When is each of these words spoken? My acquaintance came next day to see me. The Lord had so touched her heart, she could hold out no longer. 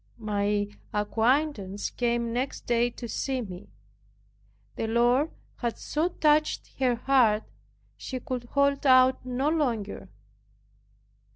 My 0.17 0.67
acquaintance 0.91 1.91
came 1.91 2.33
next 2.33 2.61
day 2.65 2.89
to 2.89 3.07
see 3.07 3.39
me. 3.39 3.69
The 4.75 4.87
Lord 4.87 5.29
had 5.57 5.77
so 5.77 6.07
touched 6.07 6.73
her 6.79 6.95
heart, 6.95 7.43
she 7.95 8.19
could 8.19 8.45
hold 8.45 8.87
out 8.87 9.23
no 9.27 9.49
longer. 9.49 10.09